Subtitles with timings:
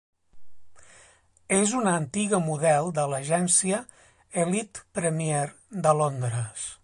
[1.57, 3.83] És una antiga model de l'agència
[4.45, 5.47] Elite Premier
[5.87, 6.71] de Londres.